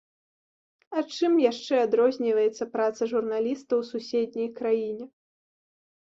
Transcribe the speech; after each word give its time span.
А 0.99 1.01
чым 1.17 1.33
яшчэ 1.51 1.75
адрозніваецца 1.87 2.65
праца 2.77 3.01
журналіста 3.11 3.71
ў 3.81 3.89
суседняй 3.91 4.49
краіне? 4.61 5.05